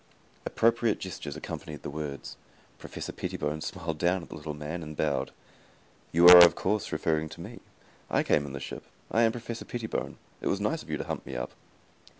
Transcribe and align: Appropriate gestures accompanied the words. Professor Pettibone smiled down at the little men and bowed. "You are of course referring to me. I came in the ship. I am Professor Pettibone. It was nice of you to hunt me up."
Appropriate 0.47 0.97
gestures 0.97 1.37
accompanied 1.37 1.83
the 1.83 1.89
words. 1.91 2.35
Professor 2.79 3.11
Pettibone 3.11 3.61
smiled 3.61 3.99
down 3.99 4.23
at 4.23 4.29
the 4.29 4.35
little 4.35 4.55
men 4.55 4.81
and 4.81 4.97
bowed. 4.97 5.29
"You 6.11 6.27
are 6.27 6.39
of 6.43 6.55
course 6.55 6.91
referring 6.91 7.29
to 7.29 7.39
me. 7.41 7.59
I 8.09 8.23
came 8.23 8.47
in 8.47 8.53
the 8.53 8.59
ship. 8.59 8.81
I 9.11 9.21
am 9.21 9.31
Professor 9.31 9.63
Pettibone. 9.63 10.17
It 10.41 10.47
was 10.47 10.59
nice 10.59 10.81
of 10.81 10.89
you 10.89 10.97
to 10.97 11.03
hunt 11.03 11.23
me 11.27 11.35
up." 11.35 11.51